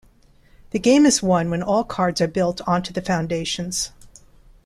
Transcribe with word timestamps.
The 0.71 0.79
game 0.79 1.05
is 1.05 1.21
won 1.21 1.51
when 1.51 1.61
all 1.61 1.83
cards 1.83 2.21
are 2.21 2.27
built 2.27 2.59
onto 2.65 2.91
the 2.91 3.03
foundations. 3.03 3.91